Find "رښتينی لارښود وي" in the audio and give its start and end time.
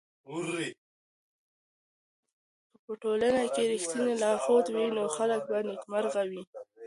3.71-4.87